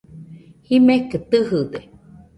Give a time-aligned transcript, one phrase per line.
[0.67, 1.79] Jimekɨ tɨjɨde